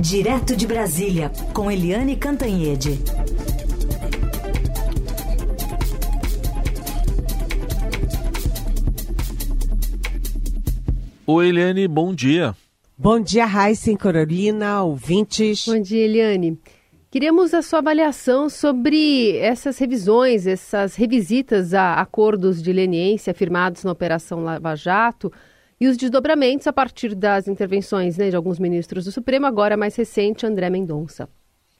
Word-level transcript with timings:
Direto 0.00 0.54
de 0.54 0.64
Brasília, 0.64 1.28
com 1.52 1.68
Eliane 1.68 2.14
Cantanhede. 2.14 3.00
Oi, 11.26 11.48
Eliane, 11.48 11.88
bom 11.88 12.14
dia. 12.14 12.54
Bom 12.96 13.18
dia, 13.18 13.44
Raíssa 13.44 13.92
Carolina, 13.96 14.84
ouvintes. 14.84 15.66
Bom 15.66 15.82
dia, 15.82 16.04
Eliane. 16.04 16.56
Queremos 17.10 17.52
a 17.52 17.60
sua 17.60 17.80
avaliação 17.80 18.48
sobre 18.48 19.36
essas 19.38 19.78
revisões, 19.78 20.46
essas 20.46 20.94
revisitas 20.94 21.74
a 21.74 21.94
acordos 21.94 22.62
de 22.62 22.72
leniência 22.72 23.34
firmados 23.34 23.82
na 23.82 23.90
Operação 23.90 24.44
Lava 24.44 24.76
Jato 24.76 25.32
e 25.80 25.86
os 25.86 25.96
desdobramentos 25.96 26.66
a 26.66 26.72
partir 26.72 27.14
das 27.14 27.48
intervenções 27.48 28.16
né, 28.16 28.30
de 28.30 28.36
alguns 28.36 28.58
ministros 28.58 29.04
do 29.04 29.12
Supremo, 29.12 29.46
agora 29.46 29.76
mais 29.76 29.94
recente, 29.96 30.46
André 30.46 30.68
Mendonça. 30.70 31.28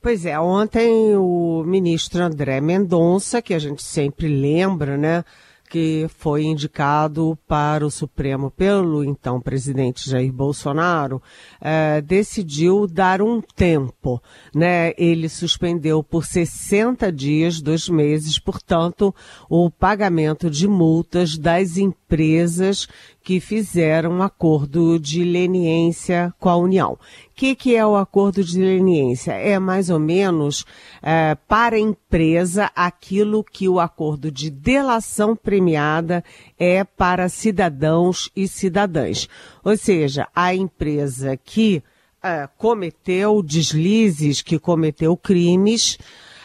Pois 0.01 0.25
é, 0.25 0.39
ontem 0.39 1.17
o 1.17 1.65
ministro 1.67 2.23
André 2.23 2.61
Mendonça, 2.61 3.43
que 3.43 3.53
a 3.53 3.59
gente 3.59 3.83
sempre 3.83 4.29
lembra, 4.29 4.97
né, 4.97 5.25
que 5.69 6.07
foi 6.17 6.45
indicado 6.45 7.39
para 7.47 7.85
o 7.87 7.91
Supremo 7.91 8.51
pelo 8.51 9.05
então 9.05 9.41
presidente 9.41 10.09
Jair 10.09 10.33
Bolsonaro, 10.33 11.23
eh, 11.61 12.01
decidiu 12.01 12.87
dar 12.87 13.21
um 13.21 13.41
tempo, 13.41 14.23
né? 14.55 14.93
Ele 14.97 15.29
suspendeu 15.29 16.03
por 16.03 16.25
60 16.25 17.13
dias, 17.13 17.61
dois 17.61 17.89
meses, 17.89 18.39
portanto, 18.39 19.15
o 19.49 19.71
pagamento 19.71 20.51
de 20.51 20.67
multas 20.67 21.37
das 21.37 21.77
empresas 21.77 22.89
que 23.23 23.41
fizeram 23.41 24.13
um 24.13 24.23
acordo 24.23 24.99
de 24.99 25.23
leniência 25.23 26.33
com 26.41 26.49
a 26.49 26.57
União. 26.57 26.99
Que, 27.39 27.55
que 27.55 27.77
é 27.77 27.87
o 27.87 27.95
acordo 27.95 28.43
de 28.43 28.59
leniência? 28.59 29.31
É 29.31 29.61
mais 29.61 29.91
ou 29.91 30.01
menos 30.01 30.67
é, 31.01 31.37
para 31.47 31.77
a 31.77 31.79
empresa 31.79 32.69
aquilo 32.75 33.45
que 33.45 33.69
o 33.69 33.79
acordo 33.79 34.29
de 34.29 34.51
delação 34.51 35.37
premiada 35.37 36.25
é 36.59 36.83
para 36.83 37.29
cidadãos 37.29 38.29
e 38.35 38.49
cidadãs. 38.49 39.29
Ou 39.63 39.77
seja, 39.77 40.27
a 40.35 40.53
empresa 40.53 41.37
que 41.37 41.81
é, 42.21 42.49
cometeu 42.59 43.41
deslizes, 43.41 44.43
que 44.43 44.59
cometeu 44.59 45.17
crimes, 45.17 45.97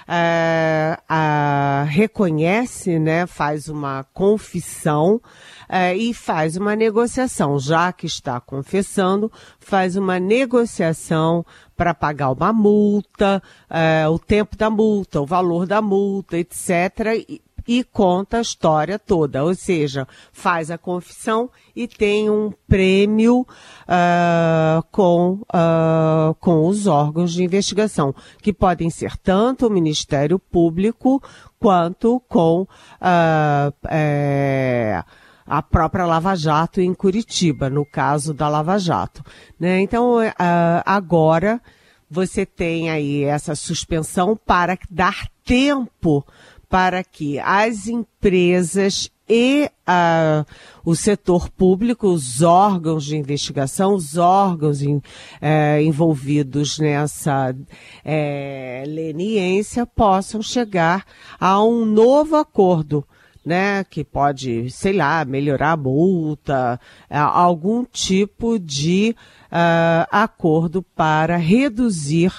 é, 0.08 0.98
a, 1.08 1.86
reconhece, 1.88 3.00
né, 3.00 3.26
faz 3.26 3.68
uma 3.68 4.06
confissão 4.14 5.22
é, 5.68 5.96
e 5.96 6.14
faz 6.14 6.58
uma 6.58 6.76
negociação, 6.76 7.58
já 7.58 7.92
que 7.92 8.06
está 8.06 8.40
confessando, 8.40 9.32
faz 9.60 9.96
uma 9.96 10.20
negociação 10.20 11.46
para 11.76 11.94
pagar 11.94 12.32
uma 12.32 12.54
multa, 12.54 13.42
é, 13.70 14.08
o 14.08 14.20
tempo 14.20 14.56
da 14.56 14.70
multa, 14.70 15.22
o 15.22 15.26
valor 15.26 15.66
da 15.66 15.82
multa, 15.82 16.38
etc. 16.38 17.42
e 17.68 17.84
conta 17.84 18.38
a 18.38 18.42
história 18.42 19.00
toda, 19.00 19.44
ou 19.44 19.56
seja, 19.56 20.08
faz 20.32 20.70
a 20.70 20.78
confissão 20.78 21.50
e 21.76 21.88
tem 21.88 22.30
um 22.30 22.52
prêmio 22.68 23.42
uh, 23.42 24.84
com, 24.92 25.40
uh, 25.44 26.34
com 26.40 26.68
os 26.68 26.88
órgãos 26.88 27.34
de 27.34 27.44
investigação, 27.44 28.14
que 28.42 28.54
podem 28.54 28.90
ser 28.90 29.18
tanto 29.18 29.68
o 29.68 29.72
Ministério 29.72 30.38
Público 30.38 31.22
quanto 31.60 32.20
com 32.28 32.62
uh, 32.62 33.74
é, 33.90 35.04
a 35.46 35.62
própria 35.62 36.06
Lava 36.06 36.36
Jato 36.36 36.82
em 36.82 36.94
Curitiba, 36.94 37.70
no 37.70 37.86
caso 37.86 38.34
da 38.34 38.50
Lava 38.50 38.78
Jato. 38.78 39.24
Né? 39.60 39.82
Então, 39.82 40.18
agora 40.86 41.62
você 42.10 42.46
tem 42.46 42.92
aí 42.92 43.24
essa 43.24 43.56
suspensão 43.56 44.38
para 44.38 44.78
dar 44.90 45.28
tempo 45.44 46.26
para 46.74 47.04
que 47.04 47.38
as 47.38 47.86
empresas 47.88 49.08
e 49.30 49.70
uh, 49.88 50.44
o 50.84 50.96
setor 50.96 51.48
público, 51.52 52.08
os 52.08 52.42
órgãos 52.42 53.06
de 53.06 53.16
investigação, 53.16 53.94
os 53.94 54.18
órgãos 54.18 54.82
in, 54.82 54.96
uh, 54.96 55.80
envolvidos 55.84 56.80
nessa 56.80 57.52
uh, 57.52 58.90
leniência 58.90 59.86
possam 59.86 60.42
chegar 60.42 61.06
a 61.40 61.64
um 61.64 61.86
novo 61.86 62.38
acordo. 62.38 63.06
Né, 63.46 63.84
que 63.84 64.06
pode, 64.06 64.72
sei 64.72 64.94
lá, 64.94 65.26
melhorar 65.26 65.74
a 65.74 65.78
multa, 65.78 66.80
é, 67.10 67.18
algum 67.18 67.84
tipo 67.84 68.58
de 68.58 69.14
uh, 69.52 70.08
acordo 70.10 70.82
para 70.82 71.36
reduzir 71.36 72.32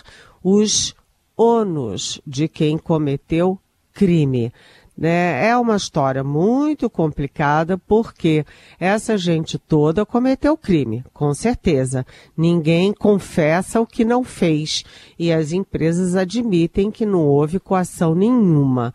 os 0.43 0.95
ônus 1.37 2.23
de 2.27 2.49
quem 2.49 2.79
cometeu 2.79 3.61
crime. 3.95 4.53
Né? 4.97 5.49
É 5.49 5.57
uma 5.57 5.77
história 5.77 6.23
muito 6.23 6.89
complicada 6.89 7.77
porque 7.77 8.45
essa 8.79 9.19
gente 9.19 9.59
toda 9.59 10.07
cometeu 10.07 10.57
crime, 10.57 11.05
com 11.13 11.35
certeza. 11.35 12.07
Ninguém 12.37 12.93
confessa 12.93 13.81
o 13.81 13.87
que 13.87 14.05
não 14.05 14.23
fez 14.23 14.85
e 15.19 15.33
as 15.33 15.53
empresas 15.53 16.15
admitem 16.15 16.93
que 16.93 17.05
não 17.05 17.27
houve 17.27 17.59
coação 17.59 18.15
nenhuma. 18.15 18.95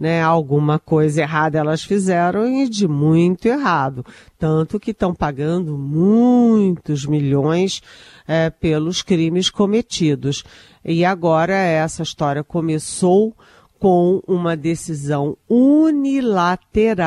Né, 0.00 0.22
alguma 0.22 0.78
coisa 0.78 1.22
errada 1.22 1.58
elas 1.58 1.82
fizeram 1.82 2.46
e 2.46 2.68
de 2.68 2.86
muito 2.86 3.46
errado. 3.46 4.06
Tanto 4.38 4.78
que 4.78 4.92
estão 4.92 5.12
pagando 5.12 5.76
muitos 5.76 7.04
milhões 7.04 7.82
é, 8.24 8.48
pelos 8.48 9.02
crimes 9.02 9.50
cometidos. 9.50 10.44
E 10.84 11.04
agora 11.04 11.52
essa 11.52 12.04
história 12.04 12.44
começou 12.44 13.34
com 13.78 14.22
uma 14.26 14.56
decisão 14.56 15.36
unilateral, 15.48 17.00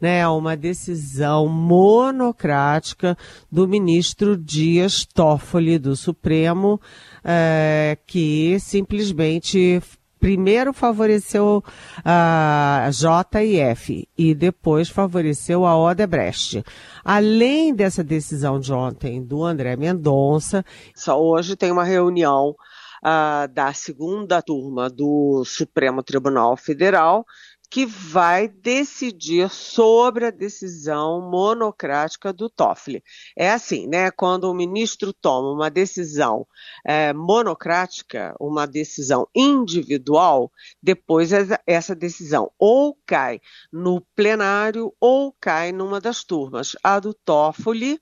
né, 0.00 0.28
uma 0.28 0.56
decisão 0.56 1.48
monocrática 1.48 3.16
do 3.50 3.66
ministro 3.66 4.36
Dias 4.36 5.04
Toffoli 5.04 5.78
do 5.78 5.96
Supremo, 5.96 6.80
é, 7.24 7.96
que 8.06 8.58
simplesmente 8.60 9.82
primeiro 10.18 10.72
favoreceu 10.72 11.62
a 12.04 12.88
JF 12.90 14.08
e 14.16 14.34
depois 14.34 14.88
favoreceu 14.88 15.64
a 15.64 15.78
Odebrecht. 15.78 16.64
Além 17.04 17.74
dessa 17.74 18.02
decisão 18.02 18.58
de 18.58 18.72
ontem 18.72 19.22
do 19.22 19.44
André 19.44 19.76
Mendonça, 19.76 20.64
só 20.94 21.20
hoje 21.20 21.54
tem 21.54 21.70
uma 21.70 21.84
reunião 21.84 22.56
uh, 23.04 23.52
da 23.52 23.72
segunda 23.72 24.42
turma 24.42 24.88
do 24.88 25.44
Supremo 25.44 26.02
Tribunal 26.02 26.56
Federal, 26.56 27.24
que 27.70 27.84
vai 27.84 28.48
decidir 28.48 29.50
sobre 29.50 30.26
a 30.26 30.30
decisão 30.30 31.20
monocrática 31.20 32.32
do 32.32 32.48
Toffoli. 32.48 33.02
É 33.36 33.50
assim, 33.50 33.86
né? 33.86 34.10
Quando 34.10 34.44
o 34.44 34.54
ministro 34.54 35.12
toma 35.12 35.52
uma 35.52 35.70
decisão 35.70 36.46
é, 36.84 37.12
monocrática, 37.12 38.34
uma 38.40 38.66
decisão 38.66 39.26
individual, 39.34 40.50
depois 40.82 41.30
essa 41.66 41.94
decisão 41.94 42.50
ou 42.58 42.96
cai 43.04 43.40
no 43.72 44.00
plenário 44.14 44.92
ou 45.00 45.34
cai 45.40 45.72
numa 45.72 46.00
das 46.00 46.22
turmas. 46.22 46.76
A 46.82 47.00
do 47.00 47.12
Toffoli 47.12 47.98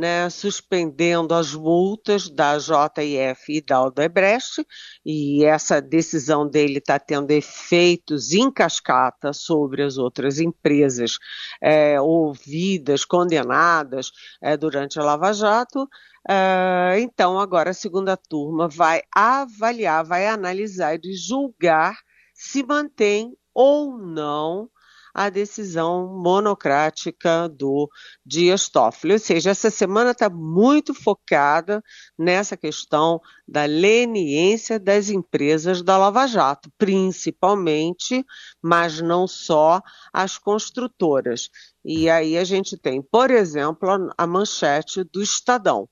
né, 0.00 0.30
suspendendo 0.30 1.34
as 1.34 1.54
multas 1.54 2.30
da 2.30 2.56
JF 2.56 3.52
e 3.52 3.60
da 3.60 3.84
Odebrecht, 3.84 4.66
e 5.04 5.44
essa 5.44 5.80
decisão 5.80 6.48
dele 6.48 6.78
está 6.78 6.98
tendo 6.98 7.30
efeitos 7.30 8.32
em 8.32 8.50
cascata 8.50 9.34
sobre 9.34 9.82
as 9.82 9.98
outras 9.98 10.40
empresas 10.40 11.18
é, 11.62 12.00
ouvidas, 12.00 13.04
condenadas 13.04 14.10
é, 14.42 14.56
durante 14.56 14.98
a 14.98 15.04
Lava 15.04 15.34
Jato. 15.34 15.86
É, 16.26 16.98
então, 16.98 17.38
agora 17.38 17.70
a 17.70 17.74
segunda 17.74 18.16
turma 18.16 18.68
vai 18.68 19.02
avaliar, 19.14 20.02
vai 20.02 20.26
analisar 20.26 20.98
e 21.04 21.14
julgar 21.14 21.98
se 22.32 22.62
mantém 22.62 23.36
ou 23.52 23.98
não 23.98 24.70
a 25.14 25.28
decisão 25.28 26.06
monocrática 26.22 27.48
do 27.48 27.88
Dias 28.24 28.68
Toffoli. 28.68 29.14
Ou 29.14 29.18
seja, 29.18 29.50
essa 29.50 29.70
semana 29.70 30.12
está 30.12 30.28
muito 30.28 30.94
focada 30.94 31.82
nessa 32.18 32.56
questão 32.56 33.20
da 33.46 33.64
leniência 33.64 34.78
das 34.78 35.10
empresas 35.10 35.82
da 35.82 35.96
Lava 35.96 36.26
Jato, 36.26 36.70
principalmente, 36.78 38.24
mas 38.62 39.00
não 39.00 39.26
só 39.26 39.80
as 40.12 40.38
construtoras. 40.38 41.50
E 41.84 42.08
aí 42.08 42.36
a 42.36 42.44
gente 42.44 42.76
tem, 42.76 43.02
por 43.02 43.30
exemplo, 43.30 43.88
a 44.16 44.26
manchete 44.26 45.02
do 45.04 45.22
Estadão. 45.22 45.88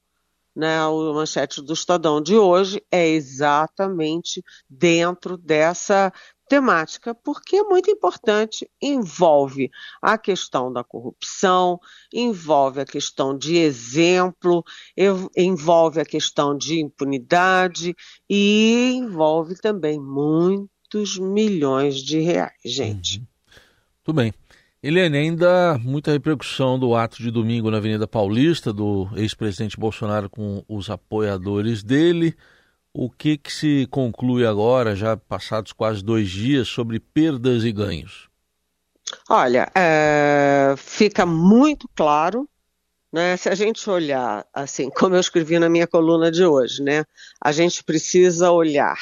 Né, 0.56 0.84
o 0.86 1.14
manchete 1.14 1.62
do 1.62 1.72
Estadão 1.72 2.20
de 2.20 2.36
hoje 2.36 2.82
é 2.90 3.06
exatamente 3.06 4.42
dentro 4.68 5.38
dessa 5.38 6.12
temática, 6.48 7.14
porque 7.14 7.56
é 7.56 7.62
muito 7.62 7.90
importante, 7.90 8.68
envolve 8.80 9.70
a 10.00 10.16
questão 10.16 10.72
da 10.72 10.82
corrupção, 10.82 11.78
envolve 12.12 12.80
a 12.80 12.86
questão 12.86 13.36
de 13.36 13.56
exemplo, 13.56 14.64
envolve 15.36 16.00
a 16.00 16.04
questão 16.04 16.56
de 16.56 16.80
impunidade 16.80 17.94
e 18.28 18.92
envolve 18.94 19.54
também 19.56 20.00
muitos 20.00 21.18
milhões 21.18 21.96
de 21.96 22.18
reais, 22.20 22.52
gente. 22.64 23.18
Uhum. 23.18 23.26
Tudo 24.04 24.16
bem. 24.16 24.32
Eliane, 24.80 25.18
ainda 25.18 25.76
muita 25.78 26.12
repercussão 26.12 26.78
do 26.78 26.94
ato 26.94 27.20
de 27.20 27.32
domingo 27.32 27.68
na 27.68 27.78
Avenida 27.78 28.06
Paulista 28.06 28.72
do 28.72 29.08
ex-presidente 29.16 29.76
Bolsonaro 29.76 30.30
com 30.30 30.64
os 30.68 30.88
apoiadores 30.88 31.82
dele. 31.82 32.34
O 33.00 33.08
que, 33.08 33.38
que 33.38 33.52
se 33.52 33.86
conclui 33.92 34.44
agora, 34.44 34.96
já 34.96 35.16
passados 35.16 35.72
quase 35.72 36.02
dois 36.02 36.28
dias, 36.28 36.66
sobre 36.66 36.98
perdas 36.98 37.62
e 37.62 37.70
ganhos? 37.70 38.28
Olha, 39.30 39.70
é, 39.72 40.74
fica 40.76 41.24
muito 41.24 41.88
claro, 41.94 42.48
né? 43.12 43.36
Se 43.36 43.48
a 43.48 43.54
gente 43.54 43.88
olhar, 43.88 44.44
assim, 44.52 44.90
como 44.98 45.14
eu 45.14 45.20
escrevi 45.20 45.60
na 45.60 45.68
minha 45.68 45.86
coluna 45.86 46.28
de 46.28 46.44
hoje, 46.44 46.82
né? 46.82 47.04
A 47.40 47.52
gente 47.52 47.84
precisa 47.84 48.50
olhar 48.50 48.98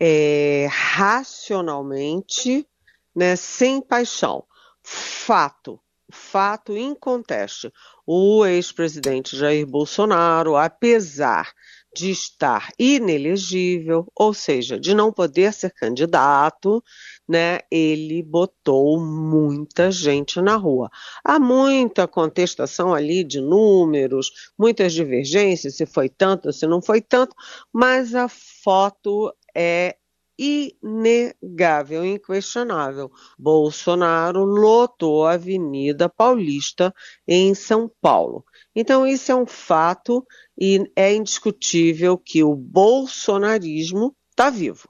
é, 0.00 0.66
racionalmente, 0.68 2.66
né? 3.14 3.36
Sem 3.36 3.80
paixão. 3.80 4.42
Fato, 4.82 5.78
fato 6.10 6.76
inconteste. 6.76 7.72
O 8.04 8.44
ex-presidente 8.44 9.36
Jair 9.36 9.64
Bolsonaro, 9.64 10.56
apesar 10.56 11.54
de 11.96 12.10
estar 12.10 12.68
inelegível, 12.78 14.06
ou 14.14 14.34
seja, 14.34 14.78
de 14.78 14.92
não 14.94 15.10
poder 15.10 15.50
ser 15.54 15.70
candidato, 15.72 16.84
né, 17.26 17.60
ele 17.70 18.22
botou 18.22 19.00
muita 19.00 19.90
gente 19.90 20.38
na 20.42 20.56
rua. 20.56 20.90
Há 21.24 21.38
muita 21.38 22.06
contestação 22.06 22.92
ali 22.92 23.24
de 23.24 23.40
números, 23.40 24.30
muitas 24.58 24.92
divergências, 24.92 25.76
se 25.76 25.86
foi 25.86 26.10
tanto, 26.10 26.52
se 26.52 26.66
não 26.66 26.82
foi 26.82 27.00
tanto, 27.00 27.34
mas 27.72 28.14
a 28.14 28.28
foto 28.28 29.34
é 29.54 29.96
inegável, 30.38 32.04
inquestionável. 32.04 33.10
Bolsonaro 33.38 34.44
lotou 34.44 35.24
a 35.24 35.32
Avenida 35.32 36.10
Paulista 36.10 36.94
em 37.26 37.54
São 37.54 37.90
Paulo. 38.02 38.44
Então, 38.74 39.06
isso 39.06 39.32
é 39.32 39.34
um 39.34 39.46
fato 39.46 40.26
e 40.58 40.90
é 40.94 41.14
indiscutível 41.14 42.16
que 42.16 42.42
o 42.42 42.54
bolsonarismo 42.54 44.14
está 44.30 44.50
vivo. 44.50 44.88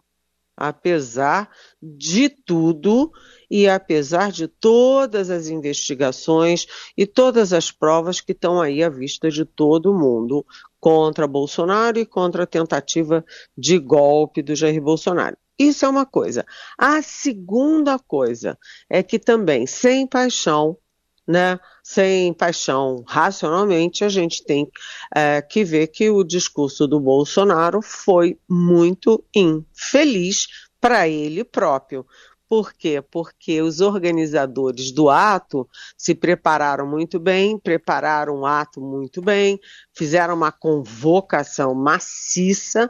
Apesar 0.56 1.50
de 1.82 2.30
tudo 2.30 3.12
e 3.50 3.68
apesar 3.68 4.32
de 4.32 4.48
todas 4.48 5.28
as 5.28 5.48
investigações 5.48 6.66
e 6.96 7.06
todas 7.06 7.52
as 7.52 7.70
provas 7.70 8.22
que 8.22 8.32
estão 8.32 8.60
aí 8.60 8.82
à 8.82 8.88
vista 8.88 9.30
de 9.30 9.44
todo 9.44 9.92
mundo 9.92 10.46
contra 10.80 11.26
Bolsonaro 11.26 11.98
e 11.98 12.06
contra 12.06 12.44
a 12.44 12.46
tentativa 12.46 13.24
de 13.56 13.78
golpe 13.78 14.42
do 14.42 14.54
Jair 14.54 14.80
Bolsonaro. 14.80 15.36
Isso 15.58 15.84
é 15.84 15.88
uma 15.88 16.06
coisa. 16.06 16.44
A 16.78 17.00
segunda 17.02 17.98
coisa 17.98 18.58
é 18.88 19.02
que 19.02 19.18
também, 19.18 19.66
sem 19.66 20.06
paixão, 20.06 20.76
né, 21.26 21.58
sem 21.82 22.32
paixão 22.32 23.02
racionalmente, 23.06 24.04
a 24.04 24.08
gente 24.08 24.44
tem 24.44 24.70
é, 25.14 25.42
que 25.42 25.64
ver 25.64 25.88
que 25.88 26.08
o 26.08 26.22
discurso 26.22 26.86
do 26.86 27.00
Bolsonaro 27.00 27.82
foi 27.82 28.38
muito 28.48 29.24
infeliz 29.34 30.46
para 30.80 31.08
ele 31.08 31.42
próprio. 31.42 32.06
Por 32.48 32.72
quê? 32.72 33.02
Porque 33.02 33.60
os 33.60 33.80
organizadores 33.80 34.92
do 34.92 35.10
ato 35.10 35.68
se 35.96 36.14
prepararam 36.14 36.86
muito 36.86 37.18
bem, 37.18 37.58
prepararam 37.58 38.40
o 38.40 38.46
ato 38.46 38.80
muito 38.80 39.20
bem, 39.20 39.58
fizeram 39.92 40.34
uma 40.34 40.52
convocação 40.52 41.74
maciça, 41.74 42.88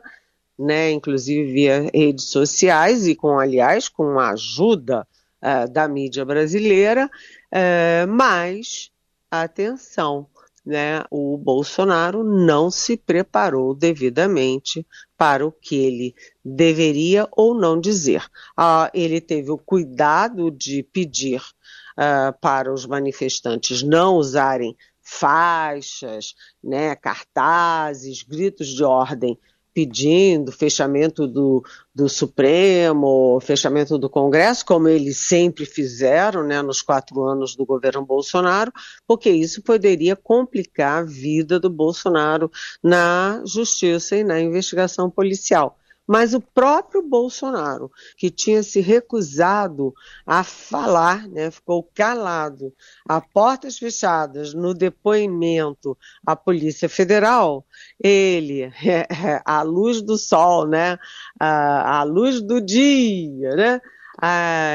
né, 0.58 0.90
inclusive 0.90 1.50
via 1.52 1.90
redes 1.94 2.26
sociais 2.26 3.06
e 3.06 3.14
com, 3.14 3.38
aliás, 3.38 3.88
com 3.88 4.18
a 4.18 4.30
ajuda 4.30 5.06
uh, 5.46 5.70
da 5.70 5.86
mídia 5.86 6.24
brasileira, 6.24 7.06
uh, 7.06 8.08
mas, 8.08 8.90
atenção, 9.30 10.28
né, 10.66 11.04
o 11.12 11.38
Bolsonaro 11.38 12.24
não 12.24 12.72
se 12.72 12.96
preparou 12.96 13.72
devidamente 13.72 14.84
para 15.16 15.46
o 15.46 15.52
que 15.52 15.76
ele 15.76 16.14
deveria 16.44 17.28
ou 17.30 17.54
não 17.54 17.80
dizer. 17.80 18.24
Uh, 18.58 18.90
ele 18.92 19.20
teve 19.20 19.52
o 19.52 19.56
cuidado 19.58 20.50
de 20.50 20.82
pedir 20.82 21.40
uh, 21.40 22.36
para 22.40 22.72
os 22.72 22.84
manifestantes 22.84 23.84
não 23.84 24.16
usarem 24.16 24.76
faixas, 25.00 26.34
né, 26.62 26.96
cartazes, 26.96 28.24
gritos 28.24 28.66
de 28.66 28.82
ordem 28.82 29.38
pedindo 29.76 30.50
fechamento 30.50 31.26
do, 31.26 31.62
do 31.94 32.08
Supremo, 32.08 33.38
fechamento 33.42 33.98
do 33.98 34.08
Congresso, 34.08 34.64
como 34.64 34.88
eles 34.88 35.18
sempre 35.18 35.66
fizeram 35.66 36.42
né, 36.42 36.62
nos 36.62 36.80
quatro 36.80 37.22
anos 37.22 37.54
do 37.54 37.66
governo 37.66 38.02
Bolsonaro, 38.02 38.72
porque 39.06 39.28
isso 39.28 39.60
poderia 39.60 40.16
complicar 40.16 41.02
a 41.02 41.06
vida 41.06 41.60
do 41.60 41.68
Bolsonaro 41.68 42.50
na 42.82 43.42
justiça 43.44 44.16
e 44.16 44.24
na 44.24 44.40
investigação 44.40 45.10
policial. 45.10 45.78
Mas 46.06 46.34
o 46.34 46.40
próprio 46.40 47.02
Bolsonaro, 47.02 47.90
que 48.16 48.30
tinha 48.30 48.62
se 48.62 48.80
recusado 48.80 49.92
a 50.24 50.44
falar, 50.44 51.26
né, 51.28 51.50
ficou 51.50 51.82
calado, 51.94 52.72
a 53.08 53.20
portas 53.20 53.78
fechadas 53.78 54.54
no 54.54 54.72
depoimento 54.72 55.98
à 56.24 56.36
Polícia 56.36 56.88
Federal, 56.88 57.66
ele, 58.02 58.70
à 59.44 59.62
luz 59.62 60.00
do 60.00 60.16
sol, 60.16 60.66
né, 60.66 60.98
à 61.40 62.02
luz 62.04 62.40
do 62.40 62.60
dia, 62.60 63.56
né, 63.56 63.80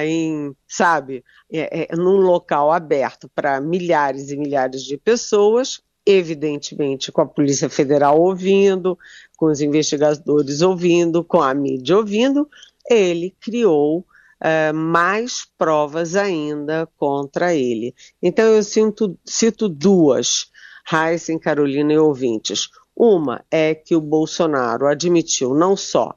em, 0.05 0.55
sabe, 0.67 1.23
é, 1.51 1.83
é, 1.83 1.95
num 1.95 2.17
local 2.17 2.71
aberto 2.71 3.29
para 3.33 3.59
milhares 3.59 4.31
e 4.31 4.37
milhares 4.37 4.83
de 4.83 4.97
pessoas, 4.97 5.81
evidentemente 6.05 7.11
com 7.11 7.21
a 7.21 7.25
Polícia 7.25 7.69
Federal 7.69 8.19
ouvindo, 8.19 8.97
com 9.37 9.47
os 9.47 9.61
investigadores 9.61 10.61
ouvindo, 10.61 11.23
com 11.23 11.41
a 11.41 11.53
mídia 11.53 11.97
ouvindo, 11.97 12.49
ele 12.89 13.35
criou 13.39 13.99
uh, 13.99 14.73
mais 14.73 15.45
provas 15.57 16.15
ainda 16.15 16.87
contra 16.97 17.53
ele. 17.53 17.93
Então 18.21 18.45
eu 18.45 18.61
cito 18.63 19.69
duas, 19.69 20.47
Heisen, 20.91 21.37
Carolina 21.37 21.93
e 21.93 21.97
ouvintes. 21.97 22.69
Uma 22.95 23.43
é 23.49 23.73
que 23.73 23.95
o 23.95 24.01
Bolsonaro 24.01 24.87
admitiu 24.87 25.53
não 25.53 25.77
só 25.77 26.13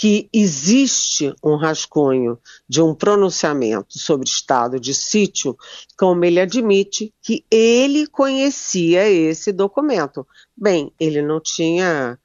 que 0.00 0.30
existe 0.32 1.30
um 1.44 1.56
rascunho 1.56 2.38
de 2.66 2.80
um 2.80 2.94
pronunciamento 2.94 3.98
sobre 3.98 4.26
estado 4.26 4.80
de 4.80 4.94
sítio, 4.94 5.54
como 5.94 6.24
ele 6.24 6.40
admite 6.40 7.12
que 7.20 7.44
ele 7.50 8.06
conhecia 8.06 9.06
esse 9.10 9.52
documento. 9.52 10.26
Bem, 10.56 10.90
ele 10.98 11.20
não 11.20 11.38
tinha 11.38 12.18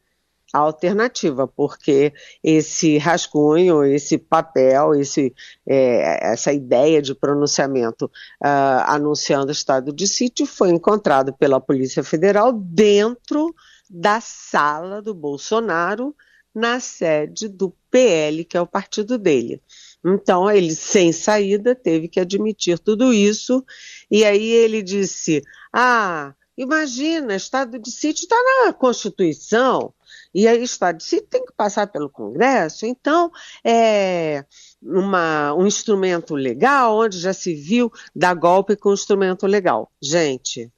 alternativa, 0.54 1.50
porque 1.50 2.14
esse 2.42 2.98
rascunho, 2.98 3.84
esse 3.84 4.18
papel, 4.18 4.96
esse, 4.96 5.36
é, 5.68 6.32
essa 6.32 6.54
ideia 6.54 7.02
de 7.02 7.14
pronunciamento 7.14 8.06
uh, 8.06 8.88
anunciando 8.88 9.52
estado 9.52 9.92
de 9.92 10.08
sítio 10.08 10.46
foi 10.46 10.70
encontrado 10.70 11.34
pela 11.34 11.60
Polícia 11.60 12.06
Federal 12.06 12.54
dentro 12.54 13.54
da 13.90 14.22
sala 14.22 15.02
do 15.02 15.14
Bolsonaro 15.14 16.16
na 16.56 16.80
sede 16.80 17.50
do 17.50 17.76
PL, 17.92 18.46
que 18.46 18.56
é 18.56 18.62
o 18.62 18.68
partido 18.68 19.18
dele. 19.18 19.62
Então, 20.04 20.50
ele, 20.50 20.74
sem 20.74 21.12
saída, 21.12 21.76
teve 21.76 22.08
que 22.08 22.20
admitir 22.20 22.80
tudo 22.80 23.14
isso. 23.14 23.66
E 24.10 24.24
aí 24.24 24.50
ele 24.50 24.82
disse: 24.82 25.42
Ah, 25.74 26.34
imagina, 26.58 27.36
estado 27.36 27.78
de 27.78 27.92
sítio 27.92 28.24
está 28.24 28.36
na 28.66 28.72
Constituição. 28.72 29.94
E 30.34 30.48
aí, 30.48 30.64
estado 30.64 30.98
de 30.98 31.04
sítio 31.04 31.28
tem 31.28 31.46
que 31.46 31.54
passar 31.54 31.88
pelo 31.88 32.10
Congresso. 32.10 32.86
Então, 32.86 33.32
é 33.64 34.46
uma, 34.82 35.54
um 35.56 35.66
instrumento 35.66 36.36
legal, 36.36 36.98
onde 36.98 37.20
já 37.20 37.34
se 37.34 37.54
viu 37.56 37.92
dar 38.16 38.36
golpe 38.36 38.76
com 38.76 38.94
instrumento 38.94 39.48
legal. 39.48 39.92
Gente, 40.02 40.72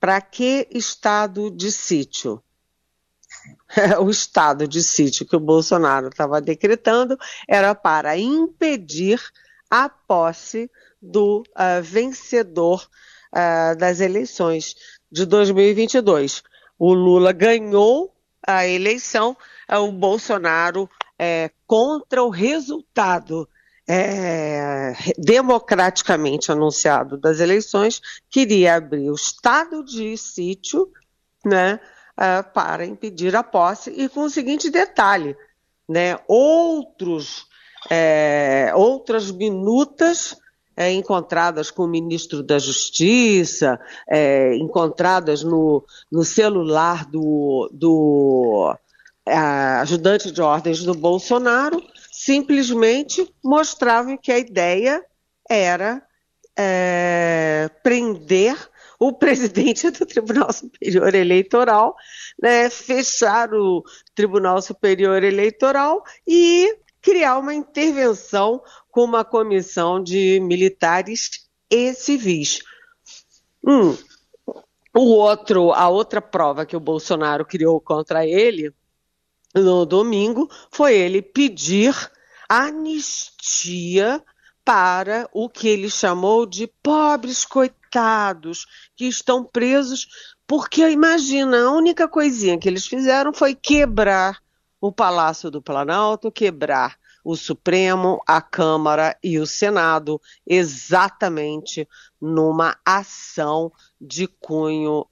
para 0.00 0.20
que 0.20 0.66
estado 0.70 1.50
de 1.50 1.70
sítio? 1.70 2.42
o 4.00 4.10
estado 4.10 4.66
de 4.66 4.82
sítio 4.82 5.26
que 5.26 5.36
o 5.36 5.40
Bolsonaro 5.40 6.08
estava 6.08 6.40
decretando 6.40 7.16
era 7.46 7.74
para 7.74 8.16
impedir 8.16 9.20
a 9.70 9.88
posse 9.88 10.70
do 11.00 11.40
uh, 11.40 11.82
vencedor 11.82 12.88
uh, 13.32 13.76
das 13.76 14.00
eleições 14.00 14.74
de 15.10 15.24
2022. 15.26 16.42
O 16.78 16.92
Lula 16.92 17.32
ganhou 17.32 18.14
a 18.46 18.66
eleição, 18.66 19.36
uh, 19.70 19.78
o 19.78 19.92
Bolsonaro, 19.92 20.88
é, 21.18 21.50
contra 21.66 22.22
o 22.22 22.30
resultado, 22.30 23.48
é, 23.88 24.92
democraticamente 25.16 26.52
anunciado 26.52 27.16
das 27.16 27.40
eleições, 27.40 28.00
queria 28.30 28.76
abrir 28.76 29.10
o 29.10 29.14
estado 29.14 29.82
de 29.82 30.16
sítio 30.16 30.92
né, 31.44 31.80
uh, 32.18 32.52
para 32.52 32.84
impedir 32.84 33.34
a 33.36 33.42
posse, 33.42 33.90
e 33.90 34.08
com 34.08 34.24
o 34.24 34.30
seguinte 34.30 34.68
detalhe: 34.68 35.36
né, 35.88 36.18
outros, 36.26 37.46
é, 37.88 38.72
outras 38.74 39.30
minutas 39.30 40.36
é, 40.76 40.92
encontradas 40.92 41.70
com 41.70 41.84
o 41.84 41.88
ministro 41.88 42.42
da 42.42 42.58
Justiça, 42.58 43.80
é, 44.08 44.54
encontradas 44.56 45.42
no, 45.42 45.84
no 46.10 46.24
celular 46.24 47.04
do, 47.04 47.68
do 47.72 48.76
é, 49.26 49.34
ajudante 49.34 50.30
de 50.30 50.40
ordens 50.40 50.84
do 50.84 50.94
Bolsonaro, 50.94 51.82
simplesmente 52.12 53.28
mostravam 53.42 54.16
que 54.16 54.30
a 54.30 54.38
ideia 54.38 55.04
era 55.48 56.00
é, 56.56 57.70
prender 57.82 58.67
o 58.98 59.12
presidente 59.12 59.90
do 59.90 60.04
Tribunal 60.04 60.52
Superior 60.52 61.14
Eleitoral, 61.14 61.94
né, 62.42 62.68
fechar 62.68 63.54
o 63.54 63.84
Tribunal 64.14 64.60
Superior 64.60 65.22
Eleitoral 65.22 66.02
e 66.26 66.76
criar 67.00 67.38
uma 67.38 67.54
intervenção 67.54 68.60
com 68.90 69.04
uma 69.04 69.24
comissão 69.24 70.02
de 70.02 70.40
militares 70.40 71.48
e 71.70 71.94
civis. 71.94 72.60
Hum, 73.64 73.96
o 74.94 75.00
outro, 75.00 75.72
a 75.72 75.88
outra 75.88 76.20
prova 76.20 76.66
que 76.66 76.76
o 76.76 76.80
Bolsonaro 76.80 77.44
criou 77.44 77.80
contra 77.80 78.26
ele 78.26 78.74
no 79.54 79.86
domingo 79.86 80.50
foi 80.70 80.96
ele 80.96 81.22
pedir 81.22 81.94
anistia 82.48 84.22
para 84.64 85.28
o 85.32 85.48
que 85.48 85.68
ele 85.68 85.88
chamou 85.88 86.44
de 86.44 86.66
pobres 86.82 87.44
coitados 87.44 87.77
que 88.96 89.06
estão 89.06 89.44
presos, 89.44 90.06
porque 90.46 90.88
imagina, 90.88 91.64
a 91.64 91.72
única 91.72 92.08
coisinha 92.08 92.58
que 92.58 92.68
eles 92.68 92.86
fizeram 92.86 93.32
foi 93.32 93.54
quebrar 93.54 94.38
o 94.80 94.92
Palácio 94.92 95.50
do 95.50 95.60
Planalto, 95.60 96.30
quebrar 96.30 96.96
o 97.24 97.36
Supremo, 97.36 98.22
a 98.26 98.40
Câmara 98.40 99.16
e 99.22 99.38
o 99.38 99.46
Senado, 99.46 100.20
exatamente 100.46 101.86
numa 102.20 102.78
ação 102.84 103.72
de 104.00 104.26
cunho 104.26 105.06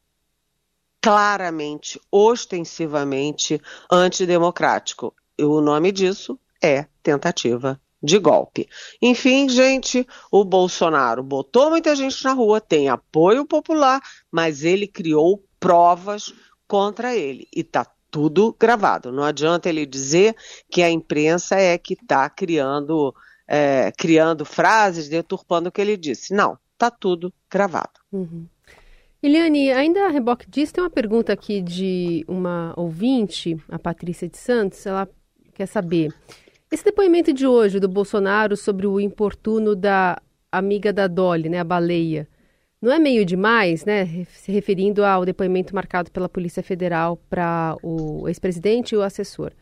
claramente, 1.03 2.01
ostensivamente 2.11 3.61
antidemocrático. 3.91 5.15
E 5.39 5.45
o 5.45 5.61
nome 5.61 5.93
disso 5.93 6.39
é 6.63 6.87
tentativa 7.03 7.81
de 8.03 8.19
golpe. 8.19 8.69
Enfim, 9.01 9.49
gente, 9.49 10.07
o 10.31 10.45
Bolsonaro 10.45 11.23
botou 11.23 11.71
muita 11.71 11.97
gente 11.97 12.23
na 12.25 12.33
rua, 12.33 12.61
tem 12.61 12.89
apoio 12.89 13.45
popular, 13.45 14.01
mas 14.31 14.65
ele 14.65 14.87
criou 14.87 15.43
provas 15.59 16.33
contra 16.67 17.17
ele 17.17 17.49
e 17.55 17.61
está 17.61 17.87
tudo 18.11 18.55
gravado. 18.59 19.13
Não 19.13 19.23
adianta 19.23 19.69
ele 19.69 19.85
dizer 19.85 20.35
que 20.71 20.83
a 20.83 20.91
imprensa 20.91 21.57
é 21.57 21.77
que 21.77 21.95
está 21.95 22.29
criando, 22.31 23.15
é, 23.47 23.93
criando 23.97 24.45
frases, 24.45 25.09
deturpando 25.09 25.69
o 25.69 25.73
que 25.73 25.81
ele 25.81 25.97
disse. 25.97 26.35
Não, 26.35 26.59
está 26.73 26.91
tudo 26.91 27.33
gravado. 27.51 28.01
Uhum. 28.13 28.47
Eliane, 29.23 29.73
ainda 29.73 30.07
a 30.07 30.09
reboque 30.09 30.49
disso, 30.49 30.75
tem 30.75 30.85
uma 30.85 30.91
pergunta 30.91 31.33
aqui 31.33 31.61
de 31.61 32.25
uma 32.29 32.73
ouvinte, 32.77 33.57
a 33.69 33.79
Patrícia 33.79 34.29
de 34.29 34.37
Santos, 34.39 34.87
ela 34.87 35.09
quer 35.55 35.67
saber. 35.67 36.15
Esse 36.77 36.85
depoimento 36.85 37.33
de 37.33 37.47
hoje 37.47 37.81
do 37.81 37.89
Bolsonaro 37.89 38.55
sobre 38.55 38.87
o 38.87 39.01
importuno 39.01 39.75
da 39.75 40.21
amiga 40.53 40.93
da 40.93 41.07
Dolly, 41.07 41.49
né, 41.49 41.59
a 41.59 41.65
baleia, 41.65 42.29
não 42.83 42.93
é 42.93 42.99
meio 42.99 43.25
demais, 43.25 43.87
né? 43.87 44.27
Se 44.27 44.53
referindo 44.53 45.03
ao 45.03 45.25
depoimento 45.25 45.75
marcado 45.75 46.11
pela 46.11 46.29
Polícia 46.29 46.63
Federal 46.63 47.17
para 47.31 47.79
o 47.83 48.29
ex-presidente 48.29 48.93
e 48.93 48.99
o 48.99 49.01
assessor. 49.01 49.53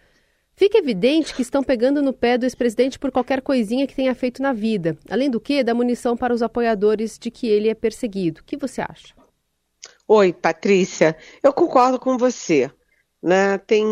Fica 0.56 0.76
evidente 0.76 1.32
que 1.32 1.42
estão 1.42 1.62
pegando 1.62 2.02
no 2.02 2.12
pé 2.12 2.36
do 2.36 2.46
ex-presidente 2.46 2.98
por 2.98 3.12
qualquer 3.12 3.42
coisinha 3.42 3.86
que 3.86 3.94
tenha 3.94 4.12
feito 4.12 4.42
na 4.42 4.52
vida. 4.52 4.98
Além 5.08 5.30
do 5.30 5.38
que, 5.38 5.62
dá 5.62 5.72
munição 5.72 6.16
para 6.16 6.34
os 6.34 6.42
apoiadores 6.42 7.16
de 7.16 7.30
que 7.30 7.46
ele 7.46 7.68
é 7.68 7.74
perseguido. 7.76 8.40
O 8.40 8.44
que 8.44 8.56
você 8.56 8.80
acha? 8.80 9.14
Oi, 10.08 10.32
Patrícia. 10.32 11.16
Eu 11.44 11.52
concordo 11.52 11.96
com 11.96 12.18
você. 12.18 12.68
Né? 13.24 13.56
Tem 13.56 13.84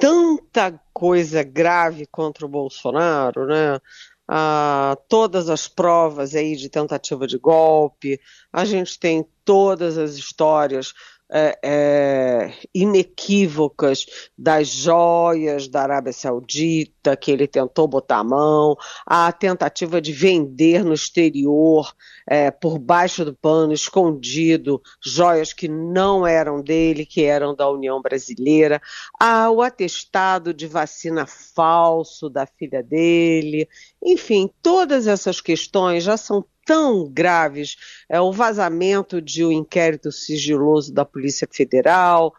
tanta 0.00 0.80
coisa 0.94 1.42
grave 1.42 2.06
contra 2.06 2.46
o 2.46 2.48
Bolsonaro, 2.48 3.46
né? 3.46 3.80
ah, 4.28 4.96
todas 5.08 5.48
as 5.48 5.68
provas 5.68 6.34
aí 6.34 6.56
de 6.56 6.68
tentativa 6.68 7.26
de 7.26 7.38
golpe, 7.38 8.20
a 8.52 8.64
gente 8.64 8.98
tem 8.98 9.24
todas 9.44 9.96
as 9.96 10.14
histórias 10.14 10.92
é, 11.30 11.58
é, 11.62 12.52
inequívocas 12.74 14.06
das 14.38 14.68
joias 14.68 15.68
da 15.68 15.82
Arábia 15.82 16.12
Saudita, 16.12 17.16
que 17.16 17.30
ele 17.30 17.46
tentou 17.46 17.88
botar 17.88 18.18
a 18.18 18.24
mão, 18.24 18.76
a 19.04 19.32
tentativa 19.32 20.00
de 20.00 20.12
vender 20.12 20.84
no 20.84 20.94
exterior, 20.94 21.92
é, 22.28 22.50
por 22.50 22.78
baixo 22.78 23.24
do 23.24 23.34
pano, 23.34 23.72
escondido, 23.72 24.80
joias 25.04 25.52
que 25.52 25.68
não 25.68 26.26
eram 26.26 26.62
dele, 26.62 27.04
que 27.04 27.24
eram 27.24 27.54
da 27.54 27.68
União 27.68 28.00
Brasileira, 28.00 28.80
a, 29.18 29.50
o 29.50 29.62
atestado 29.62 30.54
de 30.54 30.66
vacina 30.66 31.26
falso 31.26 32.28
da 32.28 32.46
filha 32.46 32.82
dele, 32.82 33.68
enfim, 34.02 34.50
todas 34.62 35.06
essas 35.06 35.40
questões 35.40 36.04
já 36.04 36.16
são 36.16 36.44
tão 36.66 37.08
graves, 37.08 37.76
é, 38.08 38.20
o 38.20 38.32
vazamento 38.32 39.22
de 39.22 39.44
um 39.44 39.52
inquérito 39.52 40.10
sigiloso 40.10 40.92
da 40.92 41.04
Polícia 41.04 41.48
Federal, 41.50 42.34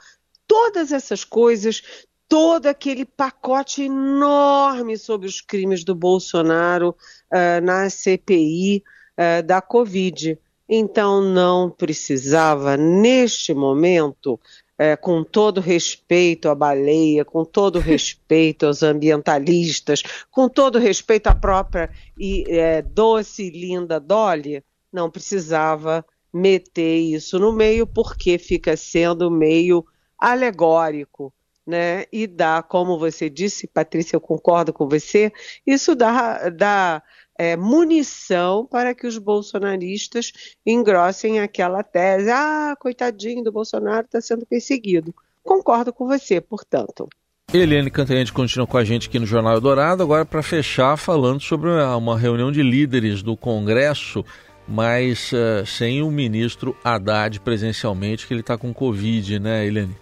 todas 0.46 0.92
essas 0.92 1.24
coisas, 1.24 1.82
todo 2.28 2.68
aquele 2.68 3.06
pacote 3.06 3.84
enorme 3.84 4.98
sobre 4.98 5.28
os 5.28 5.40
crimes 5.40 5.84
do 5.84 5.96
Bolsonaro 5.96 6.90
uh, 7.32 7.64
na 7.64 7.90
CPI 7.90 8.78
uh, 8.78 8.84
eh, 9.18 9.42
da 9.42 9.62
Covid. 9.62 10.38
Então 10.70 11.22
não 11.22 11.70
precisava, 11.70 12.76
neste 12.76 13.54
momento, 13.54 14.38
é, 14.78 14.96
com 14.96 15.24
todo 15.24 15.60
respeito 15.60 16.50
à 16.50 16.56
baleia, 16.56 17.26
com 17.26 17.44
todo 17.44 17.80
respeito 17.80 18.68
aos 18.68 18.84
ambientalistas, 18.84 20.04
com 20.30 20.48
todo 20.48 20.78
respeito 20.78 21.28
à 21.28 21.36
própria 21.36 21.90
e 22.18 22.46
é, 22.48 22.82
doce 22.82 23.44
e 23.44 23.50
linda 23.50 24.00
Dolly, 24.00 24.64
não 24.92 25.10
precisava 25.10 26.06
meter 26.32 26.98
isso 26.98 27.40
no 27.40 27.52
meio, 27.52 27.88
porque 27.88 28.38
fica 28.38 28.78
sendo 28.78 29.32
meio 29.32 29.86
alegórico. 30.18 31.34
Né? 31.66 32.06
E 32.14 32.26
dá, 32.28 32.64
como 32.64 32.98
você 32.98 33.30
disse, 33.30 33.68
Patrícia, 33.68 34.16
eu 34.16 34.22
concordo 34.22 34.72
com 34.72 34.88
você, 34.88 35.34
isso 35.66 35.96
dá, 35.96 36.48
dá 36.50 37.04
é, 37.38 37.56
munição 37.56 38.66
para 38.66 38.96
que 38.96 39.06
os 39.06 39.18
bolsonaristas 39.18 40.32
engrossem 40.66 41.40
aquela 41.40 41.84
tese: 41.84 42.30
ah, 42.32 42.76
coitadinho 42.80 43.44
do 43.44 43.52
Bolsonaro 43.52 44.06
está 44.06 44.20
sendo 44.20 44.46
perseguido. 44.46 45.14
Concordo 45.44 45.94
com 45.94 46.08
você, 46.08 46.42
portanto. 46.42 47.08
Eliane 47.54 47.90
Cantanhede 47.90 48.34
continua 48.34 48.68
com 48.68 48.78
a 48.78 48.84
gente 48.84 49.08
aqui 49.08 49.18
no 49.18 49.26
Jornal 49.26 49.62
Dourado, 49.62 50.04
agora 50.04 50.26
para 50.26 50.44
fechar 50.44 50.98
falando 50.98 51.40
sobre 51.40 51.70
uma 51.70 52.20
reunião 52.20 52.52
de 52.52 52.62
líderes 52.62 53.24
do 53.24 53.38
Congresso, 53.38 54.26
mas 54.68 55.32
uh, 55.32 55.66
sem 55.66 56.02
o 56.02 56.12
ministro 56.12 56.76
Haddad 56.84 57.40
presencialmente, 57.40 58.28
que 58.28 58.34
ele 58.34 58.42
está 58.42 58.58
com 58.58 58.74
Covid, 58.74 59.40
né, 59.40 59.66
Eliane? 59.66 59.96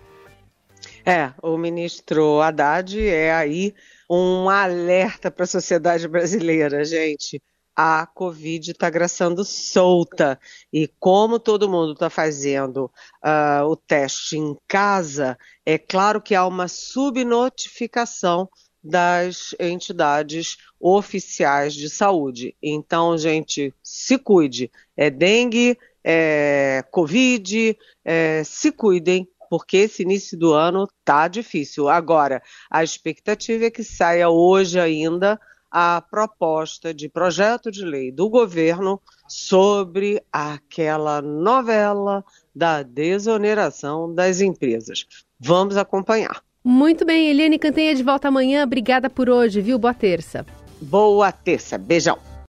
É, 1.06 1.32
o 1.40 1.56
ministro 1.56 2.42
Haddad 2.42 3.00
é 3.00 3.32
aí 3.32 3.76
um 4.10 4.50
alerta 4.50 5.32
para 5.32 5.44
a 5.44 5.48
sociedade 5.48 6.08
brasileira, 6.08 6.84
gente. 6.84 7.42
A 7.76 8.06
Covid 8.06 8.72
está 8.72 8.90
graçando 8.90 9.44
solta. 9.44 10.40
E 10.72 10.88
como 11.00 11.40
todo 11.40 11.70
mundo 11.70 11.92
está 11.92 12.10
fazendo 12.10 12.86
uh, 13.24 13.66
o 13.66 13.76
teste 13.76 14.38
em 14.38 14.56
casa, 14.68 15.38
é 15.66 15.78
claro 15.78 16.22
que 16.22 16.34
há 16.34 16.46
uma 16.46 16.70
subnotificação 16.70 18.50
das 18.82 19.56
entidades 19.60 20.58
oficiais 20.80 21.74
de 21.74 21.90
saúde. 21.90 22.56
Então, 22.62 23.18
gente, 23.18 23.74
se 23.84 24.18
cuide. 24.18 24.72
É 24.96 25.10
dengue, 25.10 25.78
é 26.04 26.84
Covid, 26.92 27.76
é, 28.06 28.44
se 28.46 28.72
cuidem, 28.72 29.28
porque 29.56 29.78
esse 29.78 30.04
início 30.04 30.38
do 30.38 30.52
ano 30.52 30.86
tá 31.06 31.30
difícil. 31.30 31.88
Agora, 31.88 32.44
a 32.70 32.84
expectativa 32.84 33.64
é 33.64 33.72
que 33.72 33.86
saia 33.86 34.30
hoje 34.30 34.78
ainda 34.78 35.40
a 35.72 36.02
proposta 36.02 36.94
de 36.94 37.08
projeto 37.08 37.72
de 37.72 37.86
lei 37.86 38.12
do 38.12 38.30
governo 38.30 39.02
sobre 39.30 40.22
aquela 40.30 41.22
novela 41.22 42.22
da 42.54 42.84
desoneração 42.84 44.14
das 44.14 44.42
empresas. 44.42 45.06
Vamos 45.40 45.78
acompanhar. 45.78 46.44
Muito 46.62 47.06
bem, 47.06 47.30
Eliane 47.30 47.58
Cantenha 47.58 47.96
de 47.96 48.04
volta 48.04 48.28
amanhã. 48.28 48.66
Obrigada 48.66 49.10
por 49.10 49.30
hoje, 49.30 49.62
viu? 49.62 49.80
Boa 49.80 49.94
terça. 49.94 50.46
Boa 50.82 51.32
terça. 51.32 51.78
Beijão. 51.78 52.35